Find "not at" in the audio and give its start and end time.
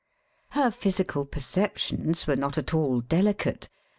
2.35-2.73